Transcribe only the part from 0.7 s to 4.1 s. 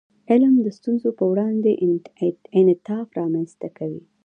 ستونزو په وړاندې انعطاف رامنځته کوي.